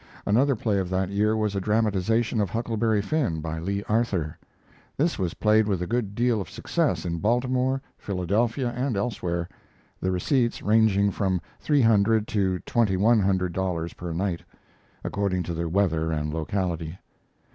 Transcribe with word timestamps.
Another 0.25 0.55
play 0.55 0.79
of 0.79 0.89
that 0.89 1.09
year 1.09 1.37
was 1.37 1.55
a 1.55 1.61
dramatization 1.61 2.41
of 2.41 2.49
Huckleberry 2.49 3.03
Finn, 3.03 3.39
by 3.39 3.59
Lee 3.59 3.83
Arthur. 3.87 4.35
This 4.97 5.19
was 5.19 5.35
played 5.35 5.67
with 5.67 5.79
a 5.79 5.85
good 5.85 6.15
deal 6.15 6.41
of 6.41 6.49
success 6.49 7.05
in 7.05 7.19
Baltimore, 7.19 7.83
Philadelphia, 7.99 8.69
and 8.71 8.97
elsewhere, 8.97 9.47
the 10.01 10.09
receipts 10.11 10.63
ranging 10.63 11.11
from 11.11 11.39
three 11.59 11.81
hundred 11.83 12.27
to 12.29 12.57
twenty 12.61 12.97
one 12.97 13.19
hundred 13.19 13.53
dollars 13.53 13.93
per 13.93 14.11
night, 14.11 14.41
according 15.03 15.43
to 15.43 15.53
the 15.53 15.69
weather 15.69 16.11
and 16.11 16.33
locality. 16.33 16.97